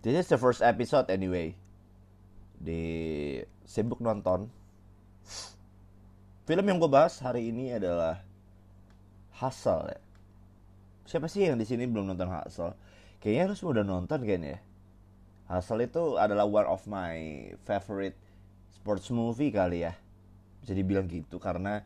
This 0.00 0.16
is 0.16 0.32
the 0.32 0.40
first 0.40 0.64
episode 0.64 1.12
anyway. 1.12 1.52
Di 2.56 2.80
sibuk 3.68 4.00
nonton. 4.00 4.48
Film 6.48 6.64
yang 6.64 6.80
gue 6.80 6.88
bahas 6.88 7.20
hari 7.20 7.52
ini 7.52 7.76
adalah 7.76 8.24
Hustle 9.36 9.92
ya. 9.92 10.00
Siapa 11.04 11.28
sih 11.28 11.44
yang 11.44 11.60
di 11.60 11.68
sini 11.68 11.84
belum 11.84 12.08
nonton 12.08 12.32
Hustle? 12.32 12.72
Kayaknya 13.20 13.42
harus 13.52 13.60
udah 13.60 13.84
nonton 13.84 14.24
kayaknya 14.24 14.56
ya. 14.56 14.60
Hustle 15.52 15.84
itu 15.84 16.16
adalah 16.16 16.48
one 16.48 16.64
of 16.64 16.80
my 16.88 17.52
favorite 17.68 18.16
sports 18.72 19.12
movie 19.12 19.52
kali 19.52 19.84
ya. 19.84 19.92
Bisa 20.64 20.72
dibilang 20.72 21.12
gitu 21.12 21.36
karena 21.36 21.84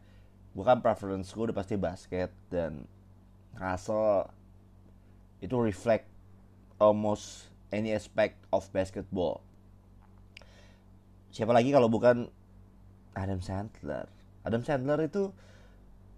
bukan 0.55 0.79
preference 0.79 1.35
gue 1.35 1.51
udah 1.51 1.57
pasti 1.59 1.75
basket 1.75 2.31
dan 2.47 2.87
Hustle 3.59 4.31
itu 5.43 5.59
reflect 5.59 6.07
almost 6.79 7.51
any 7.75 7.91
aspect 7.91 8.39
of 8.55 8.71
basketball. 8.71 9.43
Siapa 11.35 11.51
lagi 11.51 11.75
kalau 11.75 11.91
bukan 11.91 12.31
Adam 13.19 13.43
Sandler. 13.43 14.07
Adam 14.47 14.63
Sandler 14.63 15.11
itu 15.11 15.35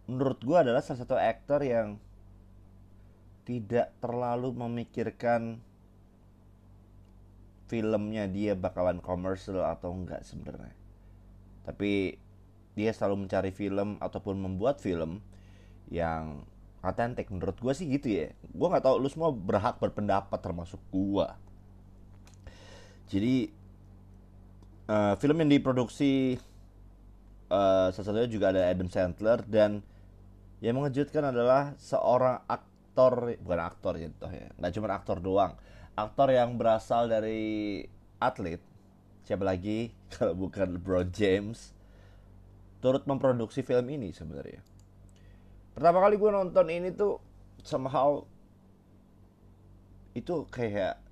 menurut 0.07 0.39
gue 0.45 0.57
adalah 0.61 0.85
salah 0.85 1.01
satu 1.03 1.17
aktor 1.17 1.65
yang 1.65 1.97
tidak 3.49 3.97
terlalu 4.05 4.53
memikirkan 4.53 5.65
filmnya 7.67 8.29
dia 8.29 8.55
bakalan 8.55 9.01
komersial 9.01 9.65
atau 9.65 9.97
enggak 9.97 10.23
sebenarnya. 10.23 10.77
Tapi 11.65 12.21
dia 12.77 12.93
selalu 12.93 13.27
mencari 13.27 13.51
film 13.51 13.97
ataupun 13.99 14.37
membuat 14.37 14.85
film 14.85 15.25
yang 15.89 16.45
authentic 16.87 17.33
menurut 17.33 17.57
gue 17.59 17.73
sih 17.75 17.91
gitu 17.91 18.07
ya 18.07 18.31
gue 18.31 18.67
nggak 18.71 18.85
tahu 18.85 19.03
lu 19.03 19.09
semua 19.11 19.35
berhak 19.35 19.83
berpendapat 19.83 20.39
termasuk 20.39 20.79
gue 20.95 21.27
jadi 23.07 23.51
uh, 24.91 25.15
film 25.19 25.37
yang 25.43 25.51
diproduksi 25.51 26.37
uh, 27.51 27.89
salah 27.95 28.27
juga 28.27 28.51
ada 28.51 28.67
Adam 28.67 28.91
Sandler 28.91 29.43
dan 29.47 29.83
yang 30.59 30.79
mengejutkan 30.79 31.31
adalah 31.31 31.77
seorang 31.77 32.43
aktor 32.49 33.37
bukan 33.45 33.61
aktor 33.61 33.95
gitu 34.01 34.27
ya 34.31 34.49
nggak 34.57 34.73
cuma 34.73 34.89
aktor 34.97 35.21
doang 35.21 35.53
aktor 35.97 36.33
yang 36.33 36.57
berasal 36.61 37.09
dari 37.09 37.85
atlet 38.21 38.61
siapa 39.27 39.43
lagi? 39.43 39.91
Kalau 40.15 40.39
bukan 40.39 40.79
LeBron 40.79 41.11
James 41.11 41.75
turut 42.79 43.03
memproduksi 43.11 43.67
film 43.67 43.91
ini 43.91 44.15
sebenarnya. 44.15 44.63
Pertama 45.75 45.99
kali 45.99 46.15
gue 46.15 46.31
nonton 46.31 46.67
ini 46.71 46.95
tuh 46.95 47.19
somehow 47.67 48.23
itu 50.15 50.47
kayak 50.49 51.03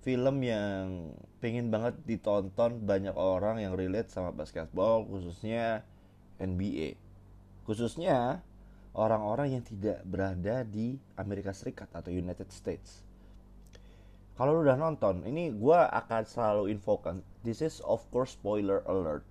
film 0.00 0.40
yang 0.40 1.12
pengen 1.44 1.68
banget 1.68 1.96
ditonton 2.08 2.80
banyak 2.84 3.12
orang 3.12 3.60
yang 3.60 3.76
relate 3.76 4.08
sama 4.08 4.32
basketball 4.32 5.04
khususnya 5.04 5.84
NBA 6.40 6.96
khususnya 7.68 8.40
orang-orang 8.96 9.60
yang 9.60 9.62
tidak 9.62 10.02
berada 10.02 10.66
di 10.66 10.98
Amerika 11.14 11.54
Serikat 11.54 11.86
atau 11.94 12.10
United 12.10 12.50
States. 12.50 13.06
Kalau 14.34 14.56
lu 14.56 14.64
udah 14.64 14.74
nonton 14.74 15.22
ini 15.28 15.52
gue 15.52 15.78
akan 15.78 16.22
selalu 16.24 16.72
infokan 16.72 17.20
this 17.44 17.60
is 17.60 17.78
of 17.84 18.00
course 18.08 18.34
spoiler 18.34 18.80
alert. 18.88 19.22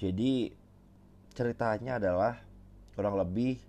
Jadi 0.00 0.50
ceritanya 1.36 2.00
adalah 2.00 2.40
kurang 2.96 3.20
lebih 3.20 3.60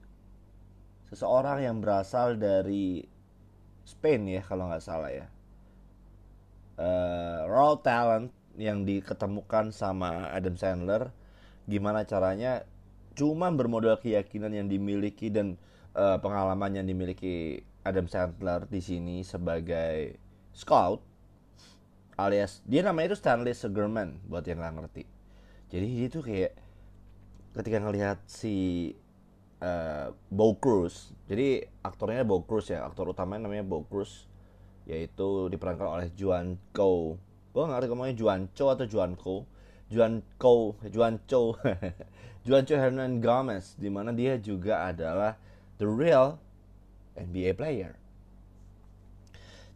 seseorang 1.11 1.67
yang 1.67 1.83
berasal 1.83 2.39
dari 2.39 3.03
Spain 3.83 4.27
ya 4.27 4.41
kalau 4.43 4.71
nggak 4.71 4.83
salah 4.83 5.11
ya 5.11 5.27
uh, 6.77 7.45
raw 7.49 7.77
talent 7.81 8.33
yang 8.57 8.85
diketemukan 8.85 9.69
sama 9.69 10.33
Adam 10.33 10.57
Sandler 10.57 11.13
gimana 11.69 12.05
caranya? 12.07 12.65
Cuma 13.17 13.49
bermodal 13.49 13.97
keyakinan 13.97 14.53
yang 14.53 14.69
dimiliki 14.69 15.33
dan 15.33 15.57
uh, 15.97 16.21
pengalaman 16.21 16.77
yang 16.77 16.85
dimiliki 16.85 17.65
Adam 17.81 18.05
Sandler 18.05 18.69
di 18.69 18.81
sini 18.81 19.25
sebagai 19.25 20.17
scout 20.53 21.01
alias 22.17 22.65
dia 22.65 22.81
namanya 22.81 23.13
itu 23.13 23.17
Stanley 23.21 23.53
Sugarman 23.53 24.17
buat 24.25 24.45
yang 24.45 24.57
nggak 24.61 24.73
ngerti. 24.73 25.03
Jadi 25.69 25.87
dia 25.93 26.07
tuh 26.09 26.23
kayak 26.25 26.53
ketika 27.53 27.77
ngelihat 27.81 28.17
si 28.25 28.55
uh, 29.61 30.13
Bo 30.29 30.57
Cruz 30.57 31.13
jadi 31.29 31.65
aktornya 31.81 32.25
Bo 32.25 32.45
Cruz 32.45 32.69
ya 32.69 32.85
aktor 32.85 33.09
utamanya 33.09 33.49
namanya 33.49 33.65
Bo 33.65 33.85
Cruz 33.85 34.29
yaitu 34.87 35.51
diperankan 35.51 35.99
oleh 35.99 36.07
Juan 36.15 36.55
Ko 36.71 37.19
gue 37.51 37.61
nggak 37.61 37.83
ngerti 37.83 37.89
ngomongnya 37.91 38.15
Juan 38.15 38.41
Cho 38.55 38.71
atau 38.71 38.87
Juan 38.87 39.13
Ko 39.19 39.43
Juan 39.91 40.23
Ko 40.39 40.79
Juan 40.87 41.19
Cho 41.27 41.59
Juan 42.47 42.63
Cho 42.63 42.75
Hernan 42.79 43.19
Gomez 43.19 43.75
di 43.75 43.91
mana 43.91 44.15
dia 44.15 44.39
juga 44.39 44.87
adalah 44.87 45.35
the 45.75 45.87
real 45.89 46.39
NBA 47.17 47.59
player. 47.59 47.97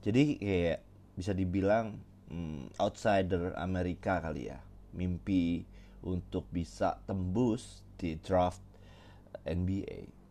Jadi 0.06 0.40
kayak 0.40 0.80
bisa 1.18 1.36
dibilang 1.36 2.00
hmm, 2.32 2.80
outsider 2.80 3.52
Amerika 3.60 4.24
kali 4.24 4.48
ya. 4.48 4.64
Mimpi 4.96 5.68
untuk 6.06 6.48
bisa 6.48 7.02
tembus 7.04 7.84
di 8.00 8.16
draft 8.18 8.64
NBA 9.44 10.22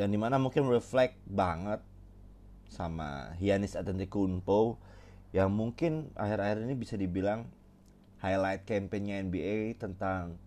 dan 0.00 0.08
di 0.08 0.16
mana 0.16 0.40
mungkin 0.40 0.64
reflect 0.64 1.20
banget 1.28 1.84
sama 2.70 3.34
Giannis 3.42 3.74
Antetokounmpo 3.74 4.78
yang 5.34 5.50
mungkin 5.50 6.14
akhir-akhir 6.14 6.64
ini 6.64 6.74
bisa 6.78 6.94
dibilang 6.94 7.50
highlight 8.22 8.64
campaignnya 8.64 9.18
NBA 9.20 9.76
tentang 9.76 10.38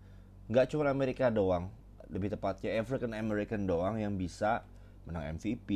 nggak 0.48 0.72
cuma 0.72 0.88
Amerika 0.88 1.28
doang 1.28 1.68
lebih 2.08 2.32
tepatnya 2.32 2.76
African 2.80 3.16
American 3.16 3.64
doang 3.68 3.96
yang 4.00 4.16
bisa 4.16 4.64
menang 5.04 5.36
MVP 5.36 5.70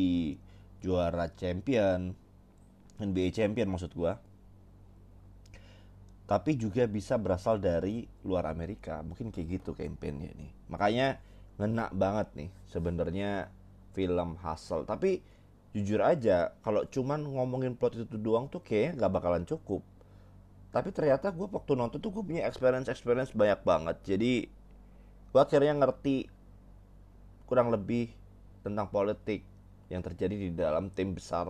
juara 0.80 1.28
champion 1.36 2.16
NBA 2.98 3.30
champion 3.30 3.70
maksud 3.70 3.94
gua. 3.94 4.18
Tapi 6.28 6.60
juga 6.60 6.84
bisa 6.84 7.16
berasal 7.16 7.56
dari 7.56 8.04
luar 8.26 8.50
Amerika. 8.52 9.00
Mungkin 9.00 9.32
kayak 9.32 9.62
gitu 9.62 9.70
kampanye 9.72 10.36
nih. 10.36 10.52
Makanya 10.68 11.16
ngena 11.56 11.88
banget 11.94 12.28
nih 12.36 12.50
sebenarnya 12.68 13.48
film 13.96 14.36
Hustle. 14.36 14.84
Tapi 14.84 15.24
jujur 15.76 16.00
aja 16.00 16.56
kalau 16.64 16.82
cuman 16.88 17.20
ngomongin 17.22 17.76
plot 17.76 18.00
itu 18.00 18.16
doang 18.16 18.48
tuh 18.48 18.64
kayaknya 18.64 19.04
nggak 19.04 19.12
bakalan 19.12 19.44
cukup. 19.44 19.84
Tapi 20.68 20.92
ternyata 20.92 21.32
gue 21.32 21.48
waktu 21.48 21.72
nonton 21.76 21.98
tuh 22.00 22.12
gue 22.12 22.24
punya 22.24 22.44
experience 22.44 22.88
experience 22.88 23.32
banyak 23.32 23.60
banget. 23.64 23.96
Jadi 24.04 24.48
gue 25.28 25.40
akhirnya 25.40 25.76
ngerti 25.76 26.28
kurang 27.48 27.72
lebih 27.72 28.12
tentang 28.60 28.88
politik 28.92 29.40
yang 29.88 30.04
terjadi 30.04 30.36
di 30.36 30.50
dalam 30.52 30.92
tim 30.92 31.16
besar 31.16 31.48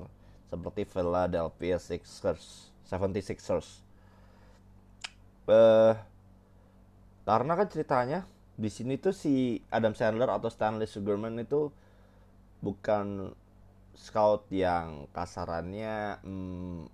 seperti 0.49 0.87
Philadelphia 0.87 1.77
Sixers 1.77 2.71
76ers 2.87 3.83
uh, 5.49 5.95
karena 7.29 7.53
kan 7.59 7.69
ceritanya 7.69 8.21
di 8.59 8.71
sini 8.73 8.97
tuh 8.97 9.13
si 9.13 9.61
Adam 9.69 9.93
Sandler 9.93 10.31
atau 10.33 10.49
Stanley 10.49 10.89
Sugarman 10.89 11.37
itu 11.39 11.69
bukan 12.65 13.35
scout 13.99 14.47
yang 14.55 15.11
kasarannya 15.11 16.23
hmm, 16.23 16.87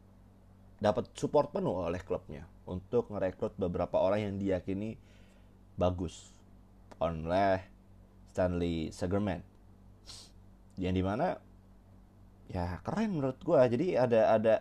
dapat 0.80 1.12
support 1.12 1.52
penuh 1.52 1.84
oleh 1.84 2.00
klubnya 2.00 2.48
untuk 2.64 3.12
merekrut 3.12 3.52
beberapa 3.60 4.00
orang 4.00 4.32
yang 4.32 4.36
diyakini 4.40 4.96
bagus. 5.76 6.32
Oleh 6.98 7.60
Stanley 8.32 8.88
Sugarman 8.90 9.44
yang 10.74 10.90
di 10.90 11.04
mana 11.06 11.38
ya 12.50 12.82
keren 12.82 13.20
menurut 13.22 13.38
gue 13.38 13.60
jadi 13.78 13.86
ada 14.04 14.20
ada 14.34 14.54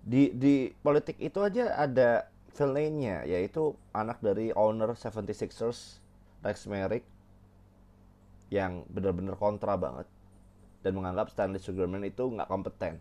di 0.00 0.30
di 0.30 0.70
politik 0.78 1.18
itu 1.18 1.42
aja 1.42 1.74
ada 1.74 2.30
villainnya 2.54 3.26
yaitu 3.26 3.74
anak 3.90 4.22
dari 4.22 4.54
owner 4.54 4.94
76ers 4.94 5.98
Rex 6.40 6.70
Merrick 6.70 7.04
yang 8.48 8.86
benar-benar 8.88 9.34
kontra 9.36 9.74
banget 9.74 10.06
dan 10.80 10.96
menganggap 10.96 11.28
Stanley 11.32 11.60
Sugarman 11.60 12.04
itu 12.04 12.24
nggak 12.24 12.48
kompeten. 12.48 12.96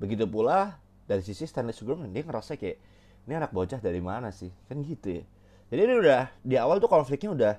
Begitu 0.00 0.24
pula 0.24 0.80
dari 1.04 1.20
sisi 1.20 1.44
Stanley 1.44 1.76
Sugarman 1.76 2.10
dia 2.10 2.24
ngerasa 2.24 2.56
kayak 2.56 2.78
ini 3.24 3.32
anak 3.36 3.52
bocah 3.52 3.80
dari 3.80 4.00
mana 4.00 4.32
sih 4.32 4.52
kan 4.68 4.80
gitu 4.80 5.20
ya. 5.20 5.24
Jadi 5.72 5.80
ini 5.80 5.94
udah 6.00 6.22
di 6.44 6.56
awal 6.60 6.80
tuh 6.80 6.90
konfliknya 6.92 7.30
udah 7.32 7.54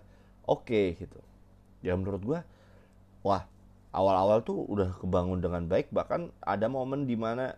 oke 0.46 0.66
okay, 0.66 0.98
gitu. 0.98 1.18
Ya 1.86 1.94
menurut 1.94 2.22
gua 2.22 2.40
wah 3.26 3.46
awal-awal 3.96 4.44
tuh 4.46 4.66
udah 4.68 4.94
kebangun 5.00 5.42
dengan 5.42 5.66
baik 5.66 5.90
bahkan 5.90 6.30
ada 6.44 6.70
momen 6.70 7.10
di 7.10 7.18
mana 7.18 7.58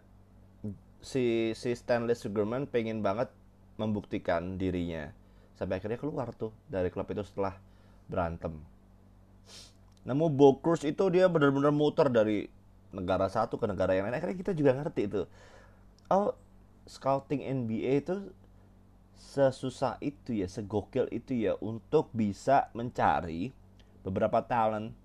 si 1.03 1.55
si 1.55 1.71
Stanley 1.73 2.15
Sugarman 2.15 2.67
pengen 2.67 2.99
banget 2.99 3.31
membuktikan 3.77 4.57
dirinya 4.57 5.13
sampai 5.57 5.81
akhirnya 5.81 5.97
keluar 5.97 6.29
tuh 6.37 6.53
dari 6.69 6.93
klub 6.93 7.09
itu 7.09 7.25
setelah 7.25 7.57
berantem. 8.05 8.76
Namun 10.07 10.31
Bo 10.33 10.63
Cruz 10.63 10.87
itu 10.87 11.11
dia 11.11 11.27
benar-benar 11.27 11.75
muter 11.75 12.07
dari 12.07 12.47
negara 12.95 13.27
satu 13.27 13.59
ke 13.59 13.67
negara 13.67 13.91
yang 13.91 14.07
lain. 14.07 14.15
Akhirnya 14.15 14.39
kita 14.39 14.55
juga 14.55 14.71
ngerti 14.79 15.01
itu. 15.11 15.21
Oh 16.07 16.31
scouting 16.87 17.43
NBA 17.43 18.07
itu 18.07 18.31
sesusah 19.19 19.99
itu 19.99 20.39
ya 20.39 20.47
segokil 20.47 21.11
itu 21.11 21.35
ya 21.35 21.59
untuk 21.59 22.07
bisa 22.15 22.71
mencari 22.71 23.51
beberapa 24.07 24.39
talent 24.39 24.95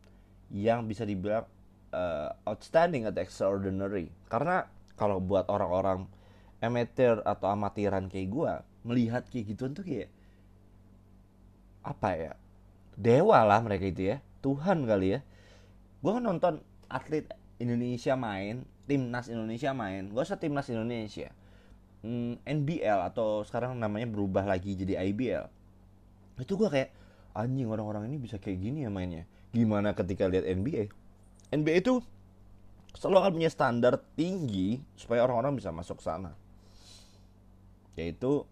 yang 0.54 0.86
bisa 0.86 1.02
dibilang 1.02 1.50
uh, 1.90 2.30
outstanding 2.46 3.02
atau 3.10 3.18
extraordinary. 3.18 4.14
Karena 4.30 4.70
kalau 4.94 5.18
buat 5.18 5.50
orang-orang 5.50 6.06
amateur 6.62 7.18
atau 7.26 7.50
amatiran 7.50 8.06
kayak 8.06 8.28
gue 8.30 8.52
melihat 8.86 9.26
kayak 9.26 9.50
gitu 9.50 9.66
tuh 9.74 9.82
kayak 9.82 10.10
apa 11.82 12.10
ya 12.14 12.32
dewa 12.94 13.42
lah 13.42 13.58
mereka 13.58 13.90
itu 13.90 14.14
ya 14.14 14.22
Tuhan 14.42 14.84
kali 14.84 15.16
ya. 15.16 15.20
Gue 16.02 16.12
kan 16.18 16.26
nonton 16.26 16.60
atlet 16.90 17.30
Indonesia 17.62 18.18
main 18.18 18.66
timnas 18.90 19.30
Indonesia 19.30 19.70
main. 19.72 20.10
Gak 20.10 20.26
usah 20.26 20.38
timnas 20.42 20.66
Indonesia 20.68 21.30
hmm, 22.02 22.42
NBL 22.42 22.98
atau 23.08 23.46
sekarang 23.46 23.78
namanya 23.78 24.10
berubah 24.10 24.44
lagi 24.44 24.74
jadi 24.74 25.00
IBL 25.10 25.46
itu 26.42 26.58
gue 26.58 26.68
kayak 26.68 26.90
anjing 27.32 27.70
orang-orang 27.70 28.10
ini 28.10 28.18
bisa 28.18 28.36
kayak 28.36 28.58
gini 28.60 28.84
ya 28.84 28.90
mainnya. 28.90 29.24
Gimana 29.54 29.94
ketika 29.94 30.26
lihat 30.26 30.44
NBA 30.44 30.90
NBA 31.54 31.84
itu 31.84 32.02
selalu 32.96 33.16
akan 33.24 33.32
punya 33.40 33.50
standar 33.52 33.94
tinggi 34.18 34.82
supaya 34.98 35.24
orang-orang 35.24 35.56
bisa 35.56 35.70
masuk 35.70 36.02
sana. 36.02 36.34
Yaitu 37.96 38.44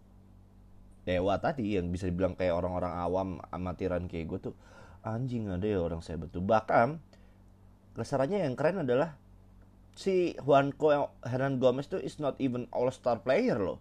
dewa 1.01 1.35
tadi 1.41 1.77
yang 1.77 1.89
bisa 1.89 2.05
dibilang 2.05 2.37
kayak 2.37 2.53
orang-orang 2.53 2.93
awam 2.93 3.29
amatiran 3.49 4.05
kayak 4.05 4.25
gue 4.29 4.39
tuh 4.49 4.55
anjing 5.01 5.49
ada 5.49 5.65
ya 5.65 5.81
orang 5.81 6.01
saya 6.01 6.21
betul. 6.21 6.45
Bahkan 6.45 7.01
kesarannya 7.97 8.45
yang 8.45 8.55
keren 8.55 8.85
adalah 8.85 9.17
si 9.97 10.37
Juanco 10.39 11.11
Hernan 11.25 11.59
Gomez 11.59 11.91
tuh 11.91 11.99
is 11.99 12.17
not 12.17 12.37
even 12.39 12.69
all 12.71 12.89
star 12.93 13.19
player 13.19 13.57
loh. 13.59 13.79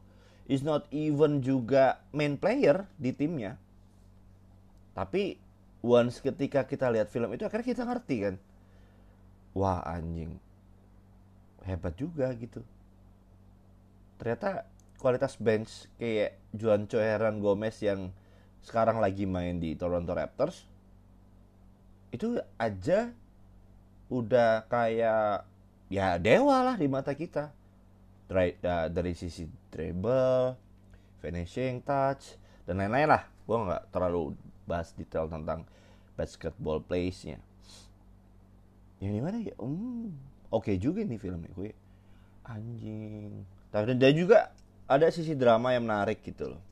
Is 0.50 0.66
not 0.66 0.90
even 0.90 1.46
juga 1.46 2.02
main 2.10 2.34
player 2.34 2.90
di 2.98 3.14
timnya. 3.14 3.54
Tapi 4.98 5.38
once 5.80 6.18
ketika 6.18 6.66
kita 6.66 6.90
lihat 6.90 7.06
film 7.06 7.30
itu 7.30 7.46
akhirnya 7.46 7.70
kita 7.70 7.86
ngerti 7.86 8.16
kan. 8.26 8.34
Wah 9.54 9.78
anjing. 9.86 10.42
Hebat 11.62 11.94
juga 11.94 12.34
gitu. 12.34 12.66
Ternyata 14.18 14.66
kualitas 14.98 15.38
bench 15.38 15.86
kayak 15.96 16.36
Juan 16.52 16.90
Hernan 16.90 17.38
Gomez 17.38 17.78
yang 17.80 18.10
sekarang 18.60 19.00
lagi 19.00 19.24
main 19.24 19.56
di 19.56 19.72
Toronto 19.78 20.12
Raptors 20.12 20.68
itu 22.10 22.38
aja 22.58 23.14
udah 24.10 24.66
kayak 24.66 25.46
ya 25.90 26.18
dewa 26.18 26.66
lah 26.66 26.76
di 26.78 26.90
mata 26.90 27.14
kita 27.14 27.54
dari, 28.26 28.54
uh, 28.62 28.86
dari 28.90 29.14
sisi 29.14 29.46
dribble, 29.70 30.54
finishing 31.22 31.82
touch 31.82 32.38
dan 32.66 32.78
lain-lain 32.82 33.10
lah. 33.10 33.22
Gue 33.46 33.58
nggak 33.58 33.90
terlalu 33.90 34.34
bahas 34.66 34.94
detail 34.94 35.26
tentang 35.26 35.66
basketball 36.14 36.82
plays-nya. 36.82 37.38
Yang 39.02 39.22
mana 39.24 39.38
ya? 39.40 39.54
Hmm, 39.58 40.14
oke 40.52 40.70
okay 40.70 40.76
juga 40.76 41.02
nih 41.02 41.18
filmnya 41.18 41.50
gue. 41.54 41.72
Anjing. 42.46 43.46
Tapi 43.70 43.94
dan 43.94 44.12
juga 44.14 44.50
ada 44.90 45.06
sisi 45.10 45.38
drama 45.38 45.70
yang 45.70 45.86
menarik 45.86 46.18
gitu 46.26 46.50
loh 46.54 46.62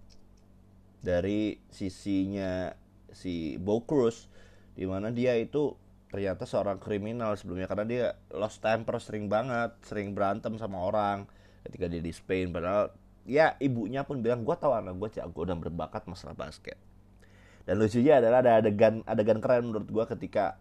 dari 0.99 1.59
sisinya 1.71 2.75
si 3.15 3.55
Bo 3.59 3.83
Cruz 3.87 4.27
di 4.79 4.87
mana 4.87 5.11
dia 5.11 5.35
itu 5.35 5.75
ternyata 6.09 6.47
seorang 6.47 6.79
kriminal 6.79 7.35
sebelumnya 7.35 7.67
karena 7.67 7.85
dia 7.85 8.07
lost 8.31 8.63
temper 8.63 8.97
sering 9.03 9.27
banget 9.27 9.75
sering 9.83 10.15
berantem 10.15 10.55
sama 10.55 10.79
orang 10.79 11.27
ketika 11.67 11.91
dia 11.91 11.99
di 11.99 12.15
Spain. 12.15 12.55
Padahal 12.55 12.95
ya 13.27 13.59
ibunya 13.59 14.07
pun 14.07 14.23
bilang 14.23 14.47
gue 14.47 14.55
tahu 14.55 14.73
anak 14.73 14.95
gue 14.97 15.21
jago 15.21 15.43
dan 15.43 15.59
berbakat 15.59 16.07
masalah 16.07 16.39
basket. 16.39 16.79
Dan 17.67 17.83
lucunya 17.83 18.23
adalah 18.23 18.41
ada 18.41 18.65
adegan 18.65 19.05
adegan 19.05 19.43
keren 19.43 19.69
menurut 19.69 19.91
gue 19.91 20.05
ketika 20.17 20.57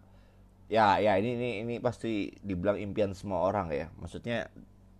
ya 0.68 1.00
ya 1.00 1.16
ini 1.16 1.38
ini 1.38 1.50
ini 1.64 1.74
pasti 1.80 2.34
dibilang 2.44 2.76
impian 2.76 3.14
semua 3.14 3.46
orang 3.46 3.70
ya. 3.72 3.86
Maksudnya 4.02 4.50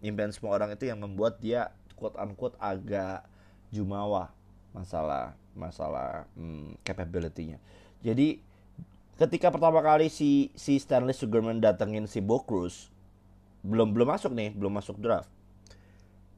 impian 0.00 0.30
semua 0.32 0.56
orang 0.56 0.72
itu 0.72 0.88
yang 0.88 1.02
membuat 1.02 1.42
dia 1.42 1.74
quote 1.98 2.16
unquote 2.16 2.56
agak 2.62 3.26
jumawa 3.74 4.32
masalah 4.72 5.36
masalah 5.52 6.24
hmm, 6.38 6.80
capability-nya. 6.86 7.60
Jadi 8.00 8.47
ketika 9.18 9.50
pertama 9.50 9.82
kali 9.82 10.06
si 10.08 10.54
si 10.54 10.78
Stanley 10.78 11.12
Sugarman 11.12 11.58
datengin 11.58 12.06
si 12.06 12.22
Bo 12.22 12.46
Cruz 12.46 12.88
belum 13.66 13.90
belum 13.90 14.08
masuk 14.14 14.32
nih, 14.32 14.54
belum 14.54 14.78
masuk 14.78 14.96
draft. 15.02 15.26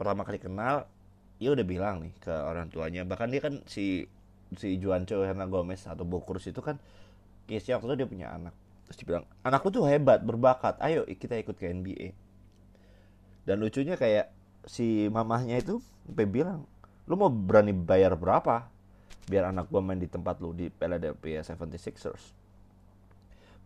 Pertama 0.01 0.25
kali 0.25 0.41
kenal, 0.41 0.89
dia 1.37 1.53
udah 1.53 1.67
bilang 1.67 2.01
nih 2.01 2.13
ke 2.17 2.33
orang 2.33 2.73
tuanya. 2.73 3.05
Bahkan 3.05 3.29
dia 3.29 3.41
kan 3.45 3.61
si 3.69 4.09
si 4.57 4.81
Juancho 4.81 5.21
Hernan 5.23 5.53
Gomez 5.53 5.85
atau 5.85 6.09
Bo 6.09 6.25
Cruz 6.25 6.49
itu 6.49 6.65
kan 6.65 6.81
case 7.45 7.77
waktu 7.77 7.87
itu 7.93 7.97
dia 8.01 8.09
punya 8.09 8.29
anak. 8.33 8.57
Terus 8.89 8.97
dia 9.05 9.07
bilang, 9.07 9.25
anakku 9.45 9.69
tuh 9.69 9.85
hebat, 9.87 10.25
berbakat. 10.25 10.81
Ayo 10.81 11.05
kita 11.05 11.37
ikut 11.37 11.55
ke 11.55 11.69
NBA. 11.69 12.17
Dan 13.45 13.61
lucunya 13.61 13.95
kayak 14.01 14.33
si 14.65 15.09
mamahnya 15.13 15.61
itu 15.61 15.81
sampai 16.09 16.27
bilang 16.29 16.69
lu 17.09 17.17
mau 17.17 17.33
berani 17.33 17.73
bayar 17.73 18.13
berapa 18.15 18.69
biar 19.27 19.51
anak 19.51 19.73
gua 19.73 19.81
main 19.81 19.97
di 19.97 20.11
tempat 20.11 20.39
lu 20.43 20.53
di 20.53 20.69
Philadelphia 20.69 21.41
76ers 21.41 22.35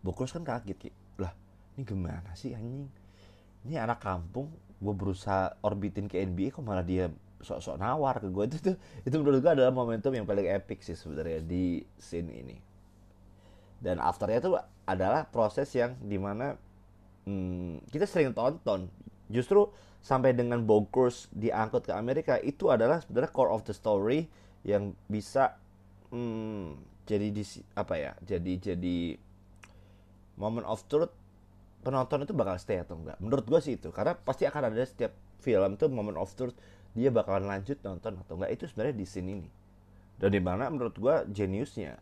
Bokros 0.05 0.29
kan 0.29 0.45
kaget 0.45 0.77
ki. 0.77 0.89
Lah 1.17 1.33
ini 1.73 1.81
gimana 1.81 2.29
sih 2.37 2.53
anjing? 2.53 2.85
Ini 3.65 3.81
anak 3.81 4.05
kampung 4.05 4.53
gue 4.77 4.93
berusaha 4.93 5.57
orbitin 5.65 6.05
ke 6.05 6.21
NBA 6.21 6.53
kok 6.53 6.61
malah 6.61 6.85
dia 6.85 7.09
sok-sok 7.41 7.81
nawar 7.81 8.21
ke 8.21 8.29
gue 8.29 8.43
itu 8.45 8.57
tuh 8.61 8.75
itu 9.01 9.15
menurut 9.17 9.41
gue 9.41 9.51
adalah 9.57 9.73
momentum 9.73 10.13
yang 10.13 10.29
paling 10.29 10.45
epic 10.45 10.85
sih 10.85 10.93
sebenarnya 10.93 11.41
di 11.41 11.81
scene 11.97 12.29
ini. 12.29 12.57
Dan 13.81 13.97
afternya 13.97 14.39
tuh 14.45 14.53
adalah 14.85 15.25
proses 15.25 15.73
yang 15.73 15.97
di 15.97 16.21
mana 16.21 16.53
hmm, 17.25 17.89
kita 17.89 18.05
sering 18.05 18.37
tonton. 18.37 18.85
Justru 19.25 19.73
sampai 20.05 20.37
dengan 20.37 20.61
Bogurs 20.61 21.25
diangkut 21.33 21.89
ke 21.89 21.93
Amerika 21.97 22.37
itu 22.37 22.69
adalah 22.69 23.01
sebenarnya 23.01 23.33
core 23.33 23.49
of 23.49 23.65
the 23.65 23.73
story 23.73 24.29
yang 24.61 24.93
bisa 25.09 25.57
hmm, 26.13 26.77
jadi 27.09 27.33
di 27.33 27.43
apa 27.73 27.95
ya 27.97 28.11
jadi 28.21 28.53
jadi 28.73 29.17
moment 30.35 30.67
of 30.67 30.83
truth 30.87 31.11
penonton 31.85 32.25
itu 32.25 32.33
bakal 32.33 32.57
stay 32.57 32.81
atau 32.81 32.97
enggak? 32.97 33.17
Menurut 33.21 33.45
gue 33.45 33.59
sih 33.61 33.77
itu 33.77 33.93
karena 33.93 34.17
pasti 34.17 34.49
akan 34.49 34.73
ada 34.73 34.81
setiap 34.81 35.13
film 35.39 35.77
tuh 35.77 35.87
moment 35.91 36.17
of 36.17 36.31
truth 36.33 36.57
dia 36.95 37.11
bakalan 37.11 37.45
lanjut 37.45 37.77
nonton 37.85 38.17
atau 38.19 38.39
enggak. 38.39 38.51
Itu 38.55 38.63
sebenarnya 38.71 38.95
di 38.97 39.05
scene 39.05 39.29
ini. 39.31 39.49
Dan 40.15 40.31
di 40.31 40.41
mana 40.41 40.71
menurut 40.71 40.95
gue 40.95 41.15
geniusnya 41.29 41.99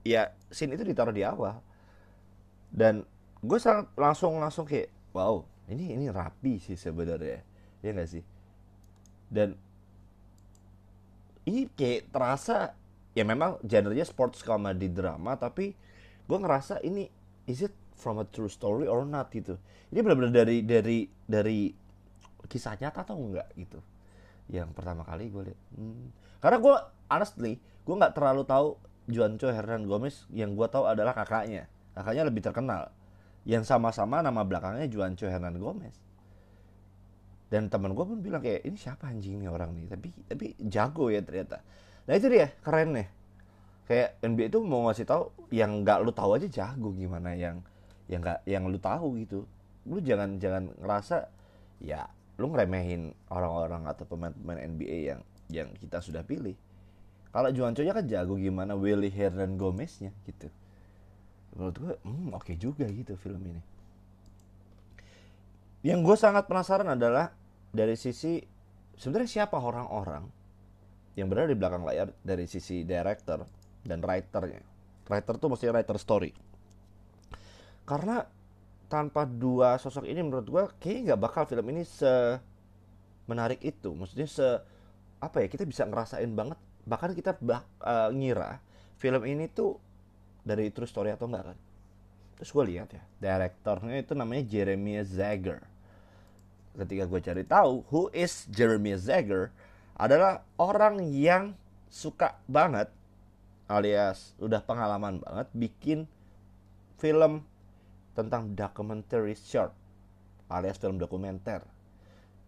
ya 0.00 0.32
scene 0.48 0.74
itu 0.74 0.82
ditaruh 0.82 1.14
di 1.14 1.22
awal. 1.22 1.62
Dan 2.70 3.06
gue 3.40 3.58
sangat 3.60 3.88
langsung 3.96 4.36
langsung 4.40 4.64
kayak 4.68 4.90
wow 5.14 5.44
ini 5.70 5.94
ini 5.94 6.10
rapi 6.10 6.58
sih 6.58 6.74
sebenarnya. 6.74 7.46
Ya 7.80 7.90
nggak 7.94 8.10
sih? 8.10 8.24
Dan 9.30 9.54
ini 11.46 11.70
kayak 11.72 12.10
terasa 12.10 12.74
ya 13.14 13.24
memang 13.26 13.58
genrenya 13.66 14.06
sports 14.06 14.42
comedy 14.42 14.86
drama 14.86 15.34
tapi 15.34 15.74
gue 16.26 16.38
ngerasa 16.38 16.78
ini 16.86 17.10
is 17.50 17.66
it 17.66 17.74
from 17.98 18.22
a 18.22 18.26
true 18.26 18.48
story 18.48 18.88
or 18.88 19.04
not 19.04 19.28
gitu. 19.28 19.60
Ini 19.92 20.00
benar-benar 20.00 20.32
dari 20.32 20.64
dari 20.64 21.04
dari 21.26 21.68
kisah 22.48 22.78
nyata 22.80 23.04
atau 23.04 23.20
enggak 23.20 23.52
gitu. 23.58 23.82
Yang 24.48 24.72
pertama 24.72 25.04
kali 25.04 25.30
gue 25.30 25.52
lihat 25.52 25.60
hmm. 25.78 26.06
karena 26.42 26.58
gue 26.58 26.76
honestly 27.12 27.52
gue 27.60 27.94
nggak 27.94 28.14
terlalu 28.16 28.42
tahu 28.48 28.80
Juancho 29.10 29.52
Hernan 29.52 29.84
Gomez. 29.84 30.24
Yang 30.32 30.56
gue 30.56 30.66
tahu 30.70 30.84
adalah 30.88 31.12
kakaknya. 31.12 31.66
Kakaknya 31.92 32.22
lebih 32.30 32.40
terkenal. 32.40 32.94
Yang 33.44 33.68
sama-sama 33.68 34.22
nama 34.22 34.46
belakangnya 34.46 34.86
Juancho 34.86 35.26
Hernan 35.26 35.58
Gomez. 35.58 35.98
Dan 37.50 37.66
teman 37.66 37.98
gue 37.98 38.04
pun 38.06 38.22
bilang 38.22 38.38
kayak 38.38 38.62
ini 38.62 38.78
siapa 38.78 39.10
anjing 39.10 39.42
nih 39.42 39.50
orang 39.50 39.74
nih? 39.74 39.86
Tapi 39.90 40.08
tapi 40.30 40.46
jago 40.70 41.10
ya 41.10 41.18
ternyata. 41.20 41.60
Nah 42.06 42.14
itu 42.14 42.30
dia 42.30 42.54
keren 42.62 42.94
nih 42.94 43.19
kayak 43.90 44.22
NBA 44.22 44.54
itu 44.54 44.62
mau 44.62 44.86
ngasih 44.86 45.02
tahu 45.02 45.34
yang 45.50 45.82
nggak 45.82 46.06
lu 46.06 46.14
tahu 46.14 46.38
aja 46.38 46.46
jago 46.46 46.94
gimana 46.94 47.34
yang 47.34 47.58
yang 48.06 48.22
nggak 48.22 48.46
yang 48.46 48.70
lu 48.70 48.78
tahu 48.78 49.18
gitu. 49.18 49.50
Lu 49.90 49.98
jangan 49.98 50.38
jangan 50.38 50.70
ngerasa 50.78 51.26
ya 51.82 52.06
lu 52.38 52.54
ngeremehin 52.54 53.10
orang-orang 53.34 53.90
atau 53.90 54.06
pemain-pemain 54.06 54.62
NBA 54.62 54.96
yang 55.10 55.20
yang 55.50 55.68
kita 55.74 55.98
sudah 55.98 56.22
pilih. 56.22 56.54
Kalau 57.34 57.50
Juancho 57.50 57.82
nya 57.82 57.90
kan 57.90 58.06
jago 58.06 58.38
gimana 58.38 58.78
Willie 58.78 59.10
Hernan 59.10 59.58
Gomeznya 59.58 60.14
gitu. 60.22 60.46
Menurut 61.58 61.74
gue 61.74 61.94
hmm, 62.06 62.30
oke 62.30 62.46
okay 62.46 62.54
juga 62.54 62.86
gitu 62.86 63.18
film 63.18 63.42
ini. 63.42 63.62
Yang 65.82 65.98
gue 66.06 66.16
sangat 66.30 66.46
penasaran 66.46 66.86
adalah 66.94 67.34
dari 67.74 67.98
sisi 67.98 68.38
sebenarnya 68.94 69.42
siapa 69.42 69.58
orang-orang 69.58 70.30
yang 71.18 71.26
berada 71.26 71.50
di 71.50 71.58
belakang 71.58 71.82
layar 71.82 72.14
dari 72.22 72.46
sisi 72.46 72.86
director 72.86 73.59
dan 73.84 74.04
writernya. 74.04 74.62
Writer 75.10 75.34
tuh 75.36 75.48
mesti 75.50 75.66
writer 75.68 75.96
story. 75.98 76.30
Karena 77.88 78.22
tanpa 78.90 79.26
dua 79.26 79.78
sosok 79.78 80.06
ini 80.06 80.22
menurut 80.22 80.46
gue 80.46 80.64
kayaknya 80.82 81.14
nggak 81.14 81.20
bakal 81.22 81.42
film 81.46 81.66
ini 81.70 81.82
se 81.86 82.38
menarik 83.26 83.62
itu. 83.62 83.90
Maksudnya 83.94 84.26
se 84.30 84.46
apa 85.20 85.42
ya 85.44 85.48
kita 85.50 85.66
bisa 85.66 85.84
ngerasain 85.86 86.30
banget 86.32 86.56
bahkan 86.88 87.12
kita 87.12 87.36
bak, 87.38 87.62
uh, 87.84 88.08
ngira 88.08 88.56
film 88.96 89.20
ini 89.28 89.46
tuh 89.52 89.76
dari 90.42 90.72
true 90.72 90.88
story 90.88 91.12
atau 91.12 91.28
enggak 91.28 91.54
kan? 91.54 91.58
Terus 92.40 92.50
gue 92.56 92.64
lihat 92.72 92.88
ya 92.94 93.02
direktornya 93.20 94.00
itu 94.00 94.12
namanya 94.16 94.42
Jeremy 94.48 95.02
Zager 95.04 95.60
ketika 96.78 97.04
gue 97.04 97.20
cari 97.20 97.44
tahu 97.44 97.82
who 97.90 98.08
is 98.14 98.46
Jeremy 98.48 98.94
Zager 98.94 99.50
adalah 99.98 100.46
orang 100.56 101.02
yang 101.04 101.52
suka 101.90 102.38
banget 102.46 102.88
alias 103.70 104.34
udah 104.42 104.58
pengalaman 104.66 105.22
banget 105.22 105.46
bikin 105.54 105.98
film 106.98 107.46
tentang 108.18 108.58
documentary 108.58 109.38
short 109.38 109.70
alias 110.50 110.76
film 110.76 110.98
dokumenter. 110.98 111.62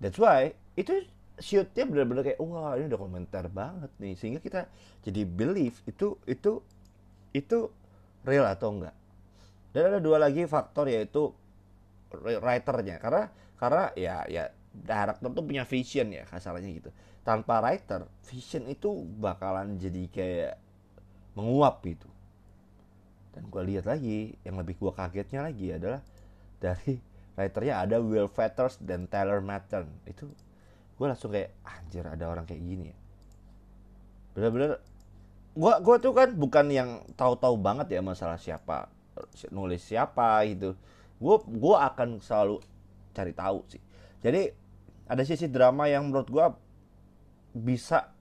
That's 0.02 0.18
why 0.18 0.58
itu 0.74 1.06
shootnya 1.38 1.86
bener-bener 1.86 2.26
kayak 2.26 2.42
wah 2.42 2.74
ini 2.74 2.90
dokumenter 2.90 3.46
banget 3.46 3.94
nih. 4.02 4.18
Sehingga 4.18 4.40
kita 4.42 4.66
jadi 5.06 5.22
believe 5.22 5.78
itu 5.86 6.18
itu 6.26 6.58
itu 7.30 7.58
real 8.26 8.44
atau 8.50 8.74
enggak. 8.74 8.96
Dan 9.72 9.94
ada 9.94 10.00
dua 10.02 10.18
lagi 10.18 10.44
faktor 10.50 10.90
yaitu 10.90 11.30
writernya. 12.12 12.98
Karena 12.98 13.30
karena 13.56 13.84
ya 13.94 14.26
ya 14.26 14.50
director 14.74 15.30
tuh 15.30 15.44
punya 15.46 15.62
vision 15.62 16.10
ya 16.10 16.26
kasarnya 16.26 16.68
gitu. 16.74 16.90
Tanpa 17.22 17.62
writer 17.62 18.10
vision 18.26 18.66
itu 18.66 19.06
bakalan 19.22 19.78
jadi 19.78 20.02
kayak 20.10 20.54
menguap 21.32 21.80
gitu. 21.84 22.08
Dan 23.32 23.48
gue 23.48 23.62
lihat 23.64 23.88
lagi 23.88 24.36
yang 24.44 24.60
lebih 24.60 24.76
gue 24.76 24.92
kagetnya 24.92 25.48
lagi 25.48 25.72
adalah 25.72 26.04
dari 26.60 27.00
writernya 27.34 27.74
ada 27.88 27.96
Will 27.98 28.28
Fetters 28.28 28.76
dan 28.84 29.08
Taylor 29.08 29.40
Mattern. 29.40 29.88
Itu 30.04 30.28
gue 31.00 31.06
langsung 31.08 31.32
kayak 31.32 31.56
anjir 31.64 32.04
ada 32.04 32.28
orang 32.28 32.44
kayak 32.44 32.60
gini 32.60 32.84
ya. 32.92 32.96
Bener-bener 34.36 34.78
gue 35.52 35.72
gue 35.80 35.96
tuh 36.00 36.12
kan 36.12 36.28
bukan 36.36 36.66
yang 36.72 36.90
tahu-tahu 37.16 37.56
banget 37.60 37.92
ya 37.92 38.00
masalah 38.04 38.36
siapa 38.36 38.92
nulis 39.48 39.80
siapa 39.80 40.44
gitu. 40.52 40.76
Gue 41.16 41.36
gue 41.48 41.76
akan 41.76 42.20
selalu 42.20 42.60
cari 43.16 43.32
tahu 43.32 43.64
sih. 43.72 43.80
Jadi 44.20 44.52
ada 45.08 45.22
sisi 45.24 45.48
drama 45.48 45.88
yang 45.88 46.08
menurut 46.08 46.28
gue 46.28 46.46
bisa 47.52 48.11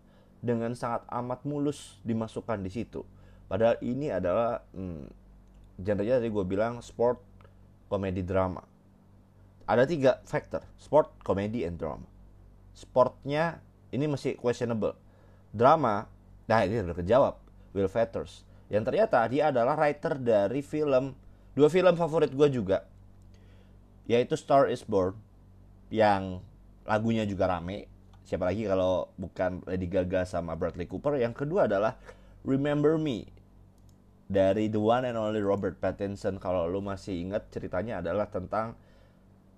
dengan 0.41 0.73
sangat 0.73 1.05
amat 1.07 1.45
mulus 1.45 2.01
dimasukkan 2.01 2.59
di 2.65 2.73
situ 2.73 3.05
padahal 3.45 3.77
ini 3.85 4.09
adalah 4.09 4.65
hmm, 4.73 5.05
genre-nya 5.79 6.17
tadi 6.17 6.29
gue 6.33 6.45
bilang 6.45 6.81
sport 6.81 7.21
komedi 7.87 8.25
drama 8.25 8.65
ada 9.69 9.85
tiga 9.85 10.19
faktor 10.25 10.65
sport 10.81 11.13
komedi 11.21 11.63
and 11.63 11.77
drama 11.77 12.09
sportnya 12.73 13.61
ini 13.91 14.07
masih 14.07 14.39
questionable. 14.39 14.95
Drama, 15.51 16.07
nah 16.47 16.63
ini 16.63 16.79
udah 16.79 16.95
kejawab. 16.95 17.35
Will 17.75 17.91
Fetters. 17.91 18.47
Yang 18.71 18.91
ternyata 18.91 19.19
dia 19.27 19.51
adalah 19.51 19.75
writer 19.75 20.15
dari 20.15 20.63
film, 20.63 21.15
dua 21.55 21.67
film 21.67 21.95
favorit 21.99 22.31
gue 22.31 22.47
juga. 22.47 22.87
Yaitu 24.07 24.39
Star 24.39 24.71
is 24.71 24.83
Born, 24.83 25.15
yang 25.91 26.39
lagunya 26.87 27.27
juga 27.27 27.51
rame. 27.51 27.90
Siapa 28.25 28.47
lagi 28.47 28.63
kalau 28.63 29.11
bukan 29.19 29.65
Lady 29.67 29.91
Gaga 29.91 30.23
sama 30.23 30.55
Bradley 30.55 30.87
Cooper. 30.87 31.19
Yang 31.19 31.45
kedua 31.45 31.67
adalah 31.67 31.99
Remember 32.41 32.95
Me, 32.97 33.27
dari 34.31 34.71
the 34.71 34.79
one 34.79 35.03
and 35.03 35.19
only 35.19 35.43
Robert 35.43 35.77
Pattinson. 35.83 36.39
Kalau 36.39 36.65
lu 36.65 36.79
masih 36.79 37.19
ingat 37.19 37.51
ceritanya 37.51 37.99
adalah 37.99 38.31
tentang 38.31 38.79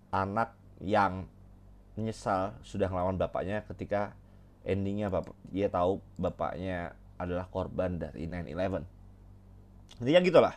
anak 0.10 0.58
yang 0.82 1.30
menyesal 1.94 2.58
sudah 2.66 2.90
ngelawan 2.90 3.22
bapaknya 3.22 3.62
ketika 3.70 4.18
endingnya 4.66 5.14
bapak 5.14 5.38
dia 5.54 5.70
tahu 5.70 6.02
bapaknya 6.18 6.98
adalah 7.22 7.46
korban 7.54 8.02
dari 8.02 8.26
9/11 8.26 10.02
intinya 10.02 10.22
gitulah. 10.26 10.56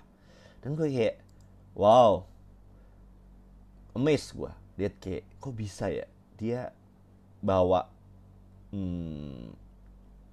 Dan 0.65 0.73
gue 0.75 0.89
kayak 0.89 1.21
wow 1.77 2.25
amazed 3.93 4.33
gue 4.33 4.53
lihat 4.81 4.97
kayak 4.97 5.25
kok 5.37 5.53
bisa 5.53 5.93
ya 5.93 6.09
dia 6.41 6.73
bawa 7.45 7.93
hmm, 8.77 9.49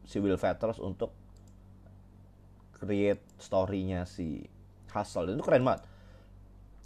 si 0.04 0.20
Will 0.20 0.36
Fetters 0.36 0.84
untuk 0.84 1.16
create 2.76 3.24
storynya 3.40 4.04
si 4.04 4.44
Hustle 4.92 5.32
itu 5.32 5.42
keren 5.42 5.64
banget. 5.64 5.88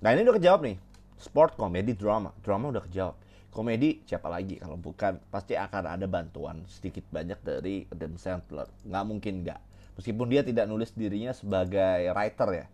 Nah 0.06 0.14
ini 0.14 0.22
udah 0.22 0.38
kejawab 0.38 0.62
nih. 0.64 0.78
Sport 1.18 1.58
comedy 1.58 1.98
drama. 1.98 2.30
Drama 2.46 2.70
udah 2.70 2.86
kejawab. 2.86 3.18
Komedi 3.50 4.06
siapa 4.06 4.30
lagi? 4.30 4.62
Kalau 4.62 4.78
bukan 4.78 5.18
pasti 5.34 5.58
akan 5.58 5.98
ada 5.98 6.06
bantuan 6.06 6.62
sedikit 6.70 7.02
banyak 7.10 7.42
dari 7.42 7.90
Adam 7.90 8.14
Sandler. 8.22 8.70
Nggak 8.86 9.04
mungkin 9.10 9.34
nggak. 9.42 9.60
Meskipun 9.98 10.30
dia 10.30 10.46
tidak 10.46 10.70
nulis 10.70 10.94
dirinya 10.94 11.34
sebagai 11.34 12.14
writer 12.14 12.50
ya. 12.54 12.66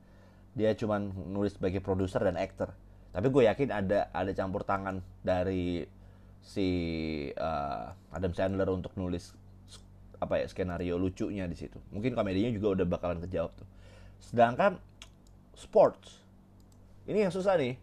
Dia 0.54 0.75
cuma 0.75 1.00
nulis 1.00 1.56
sebagai 1.56 1.80
produser 1.80 2.20
dan 2.20 2.36
actor 2.36 2.75
tapi 3.13 3.30
gue 3.30 3.46
yakin 3.46 3.70
ada 3.70 4.10
ada 4.10 4.32
campur 4.34 4.66
tangan 4.66 4.98
dari 5.22 5.86
si 6.44 6.68
uh, 7.40 7.96
Adam 8.12 8.36
Sandler 8.36 8.68
untuk 8.68 8.92
nulis 9.00 9.32
apa 10.20 10.44
ya 10.44 10.46
skenario 10.52 11.00
lucunya 11.00 11.48
di 11.48 11.56
situ. 11.56 11.80
Mungkin 11.96 12.14
komedinya 12.14 12.52
juga 12.52 12.84
udah 12.84 12.86
bakalan 12.88 13.24
kejawab 13.24 13.56
tuh. 13.56 13.68
Sedangkan 14.20 14.78
sports 15.56 16.24
ini 17.04 17.24
yang 17.24 17.34
susah 17.36 17.60
nih. 17.60 17.76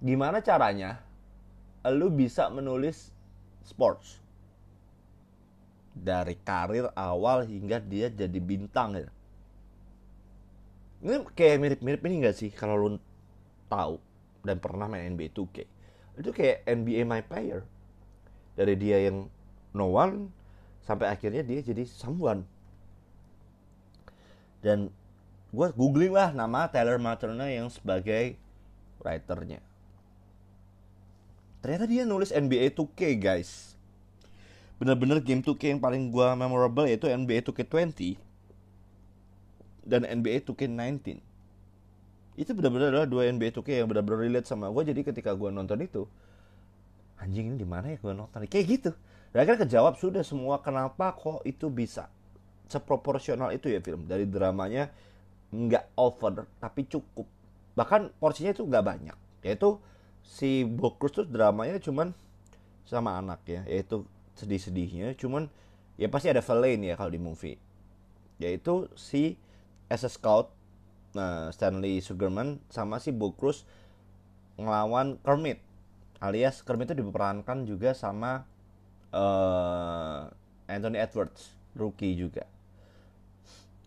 Gimana 0.00 0.38
caranya 0.42 1.02
lu 1.90 2.10
bisa 2.10 2.46
menulis 2.50 3.10
sports? 3.66 4.22
Dari 5.90 6.38
karir 6.38 6.94
awal 6.94 7.44
hingga 7.50 7.82
dia 7.82 8.06
jadi 8.06 8.38
bintang 8.38 8.94
ya. 8.94 9.10
Ini 11.00 11.26
kayak 11.34 11.58
mirip-mirip 11.58 12.00
ini 12.06 12.14
gak 12.22 12.36
sih? 12.38 12.50
Kalau 12.54 12.76
lu 12.76 12.88
tahu 13.66 13.98
dan 14.46 14.62
pernah 14.62 14.86
main 14.86 15.16
NBA 15.16 15.34
2K. 15.34 15.66
Itu 16.18 16.30
kayak 16.34 16.66
NBA 16.66 17.06
My 17.06 17.22
Player. 17.22 17.62
Dari 18.58 18.74
dia 18.74 19.10
yang 19.10 19.30
no 19.70 19.86
one 19.90 20.34
sampai 20.82 21.10
akhirnya 21.12 21.46
dia 21.46 21.60
jadi 21.62 21.86
someone. 21.86 22.42
Dan 24.60 24.90
gue 25.50 25.66
googling 25.74 26.14
lah 26.14 26.30
nama 26.30 26.70
Taylor 26.70 26.98
Materna 27.02 27.50
yang 27.50 27.66
sebagai 27.66 28.38
writernya 29.02 29.58
ternyata 31.60 31.84
dia 31.88 32.08
nulis 32.08 32.32
NBA 32.32 32.72
2K 32.72 33.00
guys 33.20 33.74
bener-bener 34.80 35.20
game 35.20 35.44
2K 35.44 35.76
yang 35.76 35.80
paling 35.82 36.08
gua 36.08 36.32
memorable 36.32 36.88
yaitu 36.88 37.04
NBA 37.08 37.44
2K20 37.44 38.16
dan 39.84 40.08
NBA 40.08 40.40
2K19 40.44 41.20
itu 42.40 42.56
benar-benar 42.56 42.96
adalah 42.96 43.08
dua 43.08 43.28
NBA 43.28 43.52
2K 43.52 43.84
yang 43.84 43.88
benar-benar 43.92 44.24
relate 44.24 44.48
sama 44.48 44.72
gue 44.72 44.82
jadi 44.88 45.00
ketika 45.04 45.36
gue 45.36 45.52
nonton 45.52 45.76
itu 45.84 46.08
anjing 47.20 47.52
ini 47.52 47.56
di 47.60 47.68
mana 47.68 47.92
ya 47.92 48.00
gue 48.00 48.12
nonton? 48.16 48.48
Kayak 48.48 48.66
gitu. 48.66 48.90
Dan 49.30 49.44
akhirnya 49.44 49.68
kejawab 49.68 49.94
sudah 50.00 50.24
semua 50.24 50.58
kenapa 50.64 51.12
kok 51.14 51.44
itu 51.44 51.68
bisa 51.68 52.08
seproporsional 52.66 53.52
itu 53.52 53.70
ya 53.70 53.78
film? 53.84 54.08
Dari 54.08 54.24
dramanya 54.26 54.88
nggak 55.52 55.94
over 56.00 56.48
tapi 56.58 56.88
cukup. 56.88 57.28
Bahkan 57.76 58.16
porsinya 58.18 58.50
itu 58.50 58.64
nggak 58.64 58.84
banyak. 58.84 59.16
Yaitu 59.44 59.78
si 60.24 60.64
Bokrus 60.64 61.12
tuh 61.14 61.26
dramanya 61.28 61.78
cuman 61.78 62.16
sama 62.88 63.20
anak 63.20 63.44
ya. 63.46 63.62
Yaitu 63.68 64.02
sedih-sedihnya 64.40 65.14
cuman 65.20 65.52
ya 66.00 66.08
pasti 66.08 66.32
ada 66.32 66.40
villain 66.40 66.80
ya 66.80 66.96
kalau 66.96 67.12
di 67.12 67.20
movie. 67.20 67.60
Yaitu 68.40 68.88
si 68.96 69.36
as 69.92 70.08
scout 70.08 70.50
nah, 71.12 71.50
Stanley 71.54 72.02
Sugarman 72.04 72.62
sama 72.70 72.98
si 73.02 73.10
Bokrus 73.10 73.64
ngelawan 74.60 75.16
Kermit 75.24 75.70
alias 76.20 76.60
Kermit 76.60 76.92
itu 76.92 77.00
diperankan 77.00 77.64
juga 77.64 77.96
sama 77.96 78.44
uh, 79.10 80.28
Anthony 80.68 81.00
Edwards 81.00 81.56
rookie 81.74 82.14
juga. 82.14 82.44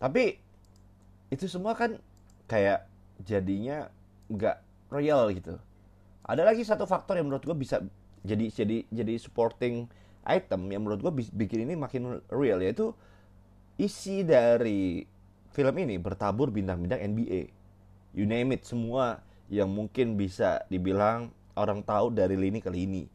Tapi 0.01 0.42
itu 1.30 1.46
semua 1.48 1.77
kan 1.77 2.01
kayak 2.50 2.89
jadinya 3.24 3.88
nggak 4.27 4.58
real 4.92 5.30
gitu. 5.32 5.62
Ada 6.25 6.44
lagi 6.44 6.65
satu 6.65 6.89
faktor 6.89 7.22
yang 7.22 7.30
menurut 7.30 7.46
gue 7.46 7.56
bisa 7.56 7.80
jadi 8.25 8.50
jadi 8.51 8.77
jadi 8.89 9.13
supporting 9.22 9.88
item 10.25 10.72
yang 10.74 10.82
menurut 10.84 11.00
gue 11.00 11.13
bikin 11.32 11.70
ini 11.70 11.75
makin 11.77 12.24
real 12.32 12.60
yaitu 12.63 12.96
isi 13.75 14.24
dari 14.24 15.03
film 15.53 15.75
ini 15.79 16.01
bertabur 16.01 16.50
bintang-bintang 16.50 17.00
NBA 17.00 17.53
you 18.17 18.25
name 18.25 18.51
it 18.51 18.65
semua 18.65 19.22
yang 19.48 19.69
mungkin 19.69 20.17
bisa 20.17 20.65
dibilang 20.67 21.29
orang 21.53 21.86
tahu 21.86 22.10
dari 22.10 22.33
lini 22.33 22.60
ke 22.60 22.74
lini 22.74 23.05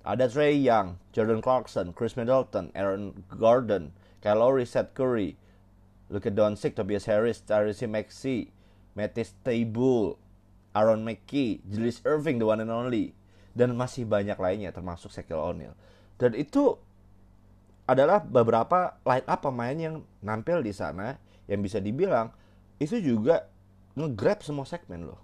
ada 0.00 0.24
Trey 0.32 0.56
Young, 0.56 0.96
Jordan 1.12 1.44
Clarkson, 1.44 1.92
Chris 1.92 2.16
Middleton, 2.16 2.72
Aaron 2.72 3.20
Gordon, 3.36 3.92
Lowry, 4.24 4.64
Seth 4.64 4.96
Curry, 4.96 5.36
Luka 6.08 6.32
Doncic, 6.32 6.72
Tobias 6.72 7.04
Harris, 7.04 7.44
Tyrese 7.44 7.84
Maxey, 7.84 8.48
Matisse 8.96 9.36
Thybulle, 9.44 10.16
Aaron 10.72 11.04
McKee, 11.04 11.60
Julius 11.68 12.00
Irving, 12.08 12.40
the 12.40 12.46
one 12.48 12.64
and 12.64 12.72
only, 12.72 13.12
dan 13.52 13.76
masih 13.76 14.08
banyak 14.08 14.38
lainnya 14.40 14.72
termasuk 14.72 15.12
Shaquille 15.12 15.40
O'Neal. 15.40 15.74
Dan 16.16 16.32
itu 16.32 16.80
adalah 17.84 18.22
beberapa 18.22 18.96
line 19.02 19.26
up 19.26 19.40
pemain 19.42 19.76
yang 19.76 19.94
nampil 20.22 20.62
di 20.62 20.70
sana 20.70 21.18
yang 21.50 21.60
bisa 21.66 21.82
dibilang 21.82 22.30
itu 22.78 23.02
juga 23.02 23.50
nge-grab 23.98 24.40
semua 24.46 24.64
segmen 24.64 25.10
loh. 25.10 25.18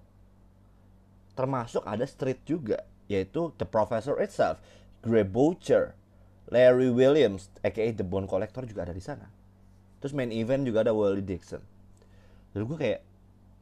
Termasuk 1.39 1.87
ada 1.87 2.03
street 2.03 2.43
juga, 2.43 2.83
yaitu 3.07 3.55
The 3.55 3.65
Professor 3.65 4.19
itself, 4.19 4.59
Gray 5.07 5.23
Boucher, 5.23 5.95
Larry 6.51 6.91
Williams, 6.91 7.49
aka 7.63 7.95
The 7.95 8.03
Bone 8.03 8.27
Collector 8.27 8.67
juga 8.67 8.91
ada 8.91 8.95
di 8.97 9.01
sana. 9.01 9.31
Terus 10.03 10.13
main 10.13 10.35
event 10.35 10.67
juga 10.67 10.83
ada 10.83 10.93
Wally 10.93 11.23
Dixon. 11.23 11.63
Jadi 12.53 12.63
gue 12.67 12.79
kayak, 12.79 13.01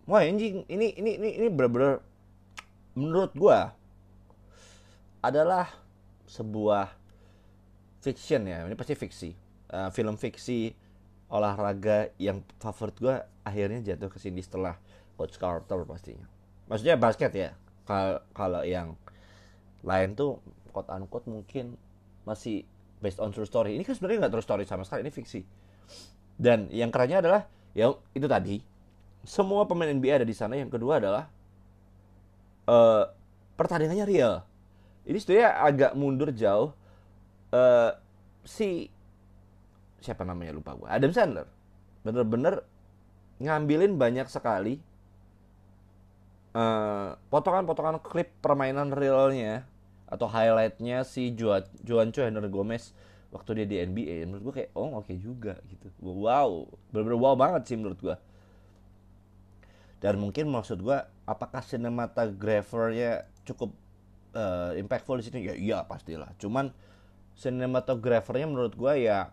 wah 0.09 0.25
anjing, 0.25 0.65
ini 0.67 0.97
ini 0.97 1.21
ini 1.21 1.29
ini 1.39 1.47
bener-bener 1.53 2.01
menurut 2.95 3.33
gue 3.35 3.59
adalah 5.25 5.67
sebuah 6.31 6.95
fiction 8.05 8.45
ya, 8.45 8.63
ini 8.65 8.77
pasti 8.77 8.95
fiksi, 8.95 9.31
uh, 9.73 9.89
film 9.89 10.15
fiksi 10.21 10.84
olahraga 11.29 12.13
yang 12.21 12.45
favorit 12.61 12.97
gue 13.01 13.17
akhirnya 13.45 13.95
jatuh 13.95 14.09
ke 14.13 14.19
sini 14.21 14.41
setelah 14.41 14.77
Coach 15.15 15.39
Carter 15.39 15.85
pastinya. 15.87 16.27
Maksudnya 16.67 16.97
basket 16.97 17.33
ya. 17.33 17.51
Kalau 18.33 18.63
yang 18.65 18.97
lain 19.85 20.17
tuh 20.17 20.41
quote 20.73 20.91
unquote 20.91 21.29
mungkin 21.29 21.77
masih 22.25 22.65
based 23.05 23.21
on 23.21 23.31
true 23.31 23.45
story. 23.45 23.77
Ini 23.77 23.85
kan 23.85 23.95
sebenarnya 23.95 24.27
nggak 24.27 24.35
true 24.35 24.47
story 24.47 24.65
sama 24.65 24.83
sekali, 24.89 25.05
ini 25.05 25.13
fiksi. 25.13 25.45
Dan 26.35 26.73
yang 26.73 26.89
kerennya 26.89 27.21
adalah 27.21 27.43
ya 27.77 27.93
itu 28.17 28.27
tadi 28.27 28.65
semua 29.23 29.69
pemain 29.69 29.93
NBA 29.93 30.25
ada 30.25 30.27
di 30.27 30.33
sana. 30.33 30.57
Yang 30.57 30.81
kedua 30.81 30.99
adalah 30.99 31.25
uh, 32.67 33.05
pertandingannya 33.61 34.07
real. 34.09 34.35
Ini 35.05 35.19
sebenarnya 35.21 35.51
agak 35.61 35.93
mundur 35.95 36.33
jauh. 36.33 36.73
Uh, 37.55 37.93
si 38.43 38.91
siapa 40.05 40.23
namanya 40.29 40.53
lupa 40.53 40.77
gue 40.77 40.89
Adam 40.89 41.11
Sandler. 41.11 41.49
Bener-bener 42.05 42.61
ngambilin 43.41 43.97
banyak 43.97 44.29
sekali 44.29 44.79
potongan 46.55 47.67
potongan-potongan 47.67 47.99
klip 47.99 48.31
permainan 48.39 48.95
realnya 48.95 49.67
atau 50.07 50.31
highlightnya 50.31 51.03
si 51.03 51.35
Juan 51.35 51.67
Juancho 51.83 52.23
Henry 52.23 52.47
Gomez 52.47 52.95
waktu 53.35 53.59
dia 53.59 53.67
di 53.67 53.77
NBA 53.83 54.31
menurut 54.31 54.43
gue 54.47 54.55
kayak 54.63 54.71
oh 54.79 55.03
oke 55.03 55.11
okay 55.11 55.17
juga 55.19 55.59
gitu. 55.67 55.91
Wow. 55.99 56.71
Bener-bener 56.95 57.19
wow 57.19 57.35
banget 57.35 57.67
sih 57.67 57.75
menurut 57.81 57.99
gue 57.99 58.15
dan 60.05 60.21
mungkin 60.21 60.53
maksud 60.53 60.85
gue 60.85 61.01
apakah 61.25 61.65
sinematografernya 61.65 63.25
cukup 63.49 63.73
uh, 64.37 64.77
impactful 64.77 65.17
di 65.17 65.25
sini? 65.25 65.39
Ya 65.49 65.57
iya 65.57 65.79
pastilah. 65.81 66.29
Cuman 66.37 66.69
sinematografernya 67.41 68.45
menurut 68.45 68.77
gue 68.77 69.09
ya 69.09 69.33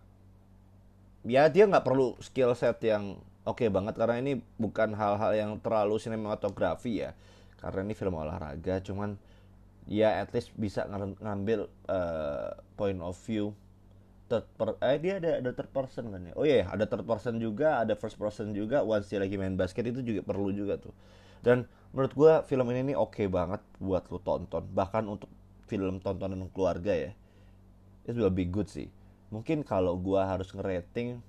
ya 1.25 1.49
dia 1.49 1.69
nggak 1.69 1.85
perlu 1.85 2.17
skill 2.21 2.57
set 2.57 2.81
yang 2.81 3.21
oke 3.45 3.61
okay 3.61 3.69
banget 3.69 3.97
karena 3.97 4.17
ini 4.21 4.41
bukan 4.57 4.93
hal-hal 4.97 5.31
yang 5.37 5.51
terlalu 5.61 6.01
sinematografi 6.01 7.05
ya. 7.05 7.13
Karena 7.61 7.85
ini 7.85 7.93
film 7.93 8.17
olahraga 8.17 8.81
cuman 8.81 9.17
ya 9.85 10.21
at 10.21 10.33
least 10.33 10.53
bisa 10.57 10.85
ng 10.89 11.17
ngambil 11.21 11.69
uh, 11.89 12.57
point 12.73 12.97
of 13.01 13.17
view. 13.25 13.53
Third 14.31 14.47
per 14.55 14.79
eh 14.79 14.97
dia 14.97 15.19
ada 15.19 15.43
ada 15.43 15.51
third 15.53 15.69
person 15.69 16.09
kan 16.09 16.21
ya? 16.25 16.33
Oh 16.33 16.45
iya 16.47 16.65
yeah, 16.65 16.67
ada 16.73 16.89
third 16.89 17.05
person 17.05 17.37
juga 17.37 17.83
ada 17.83 17.93
first 17.93 18.17
person 18.17 18.55
juga 18.55 18.81
once 18.81 19.11
dia 19.11 19.21
lagi 19.21 19.37
main 19.37 19.53
basket 19.53 19.85
itu 19.85 20.01
juga 20.01 20.25
perlu 20.25 20.49
juga 20.49 20.81
tuh. 20.81 20.93
Dan 21.41 21.65
menurut 21.93 22.13
gue 22.15 22.33
film 22.47 22.65
ini 22.73 22.93
nih 22.93 22.97
oke 22.97 23.13
okay 23.13 23.27
banget 23.27 23.61
buat 23.77 24.07
lu 24.09 24.21
tonton 24.23 24.63
bahkan 24.71 25.05
untuk 25.05 25.29
film 25.69 26.01
tontonan 26.01 26.49
keluarga 26.49 26.93
ya. 26.97 27.11
Itu 28.07 28.25
lebih 28.25 28.49
good 28.49 28.71
sih 28.71 28.89
mungkin 29.31 29.63
kalau 29.63 29.95
gua 29.97 30.27
harus 30.27 30.51
ngerating 30.51 31.23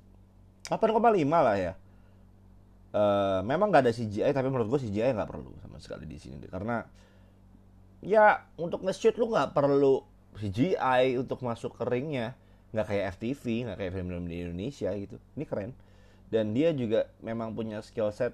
8,5 0.67 0.99
lah 1.31 1.57
ya. 1.57 1.75
Uh, 2.93 3.41
memang 3.49 3.73
nggak 3.73 3.89
ada 3.89 3.95
CGI 3.95 4.37
tapi 4.37 4.53
menurut 4.53 4.69
gua 4.69 4.81
CGI 4.83 5.17
nggak 5.17 5.31
perlu 5.31 5.55
sama 5.63 5.79
sekali 5.79 6.05
di 6.05 6.19
sini. 6.19 6.45
Karena 6.51 6.85
ya 8.03 8.43
untuk 8.59 8.83
nge-shoot 8.85 9.17
lu 9.17 9.33
nggak 9.33 9.55
perlu 9.55 10.03
CGI 10.37 11.17
untuk 11.17 11.41
masuk 11.41 11.79
ke 11.79 11.87
ringnya. 11.89 12.35
Nggak 12.75 12.87
kayak 12.91 13.05
FTV 13.17 13.45
nggak 13.71 13.77
kayak 13.79 13.93
film-film 13.95 14.27
di 14.29 14.37
Indonesia 14.45 14.91
gitu. 14.93 15.17
Ini 15.39 15.45
keren. 15.47 15.73
Dan 16.33 16.57
dia 16.57 16.73
juga 16.73 17.09
memang 17.21 17.53
punya 17.53 17.85
skill 17.85 18.09
set 18.11 18.33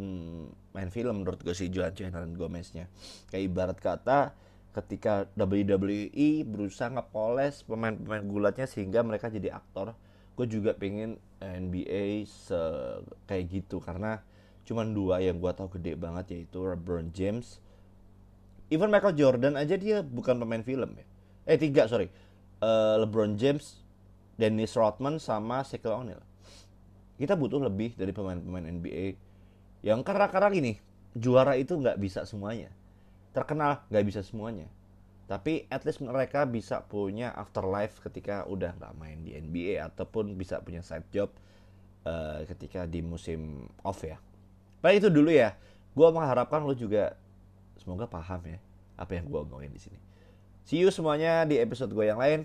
hmm, 0.00 0.74
main 0.74 0.90
film 0.90 1.22
menurut 1.22 1.40
gue 1.44 1.54
si 1.54 1.70
Joan 1.70 1.94
dan 1.94 2.34
Gomeznya. 2.34 2.90
Kayak 3.30 3.44
ibarat 3.46 3.78
kata 3.78 4.34
ketika 4.74 5.30
WWE 5.38 6.42
berusaha 6.42 6.90
ngepoles 6.90 7.62
pemain-pemain 7.62 8.26
gulatnya 8.26 8.66
sehingga 8.66 9.06
mereka 9.06 9.30
jadi 9.30 9.54
aktor 9.54 9.94
gue 10.34 10.46
juga 10.50 10.74
pengen 10.74 11.14
NBA 11.38 12.26
se 12.26 12.58
kayak 13.30 13.44
gitu. 13.54 13.78
Karena 13.78 14.18
cuman 14.66 14.90
dua 14.90 15.22
yang 15.22 15.38
gue 15.38 15.52
tahu 15.54 15.78
gede 15.78 15.94
banget 15.94 16.34
yaitu 16.34 16.58
LeBron 16.66 17.14
James 17.14 17.62
even 18.72 18.90
Michael 18.90 19.14
Jordan 19.14 19.54
aja 19.54 19.78
dia 19.78 20.02
bukan 20.02 20.42
pemain 20.42 20.64
film 20.66 20.98
ya. 20.98 21.06
Eh 21.46 21.60
tiga 21.60 21.86
sorry. 21.86 22.10
Uh, 22.58 23.04
LeBron 23.06 23.38
James 23.38 23.84
Dennis 24.34 24.74
Rodman 24.74 25.22
sama 25.22 25.62
Shaquille 25.62 25.94
O'Neal. 25.94 26.22
Kita 27.14 27.38
butuh 27.38 27.62
lebih 27.62 27.94
dari 27.94 28.10
pemain-pemain 28.10 28.66
NBA 28.66 29.14
yang 29.86 30.02
karena-karena 30.02 30.50
gini 30.50 30.72
juara 31.14 31.54
itu 31.54 31.78
nggak 31.78 32.00
bisa 32.00 32.26
semuanya 32.26 32.72
terkenal 33.34 33.82
nggak 33.90 34.04
bisa 34.06 34.22
semuanya 34.22 34.70
tapi 35.24 35.64
at 35.72 35.82
least 35.88 36.04
mereka 36.04 36.44
bisa 36.44 36.84
punya 36.84 37.32
afterlife 37.32 37.96
ketika 38.04 38.44
udah 38.44 38.76
nggak 38.76 38.94
main 39.00 39.24
di 39.24 39.32
NBA 39.32 39.80
ataupun 39.80 40.36
bisa 40.36 40.60
punya 40.60 40.84
side 40.84 41.08
job 41.08 41.32
uh, 42.04 42.44
ketika 42.44 42.84
di 42.84 43.00
musim 43.00 43.64
off 43.80 44.04
ya. 44.04 44.20
Baik 44.84 45.04
itu 45.04 45.08
dulu 45.08 45.32
ya. 45.32 45.56
Gue 45.96 46.08
mengharapkan 46.12 46.60
lo 46.60 46.76
juga 46.76 47.16
semoga 47.80 48.04
paham 48.04 48.44
ya 48.44 48.58
apa 49.00 49.16
yang 49.16 49.24
gue 49.26 49.40
ngomongin 49.48 49.72
di 49.72 49.80
sini. 49.80 49.98
See 50.68 50.80
you 50.80 50.92
semuanya 50.92 51.48
di 51.48 51.56
episode 51.56 51.92
gue 51.92 52.04
yang 52.04 52.20
lain. 52.20 52.44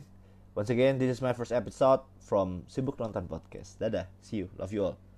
Once 0.55 0.71
again, 0.71 0.99
this 0.99 1.07
is 1.07 1.21
my 1.23 1.31
first 1.31 1.55
episode 1.55 2.03
from 2.19 2.67
Sibuk 2.67 2.99
Nonton 2.99 3.29
Podcast. 3.31 3.79
Dadah, 3.79 4.11
see 4.19 4.43
you, 4.43 4.47
love 4.59 4.75
you 4.75 4.91
all. 4.91 4.99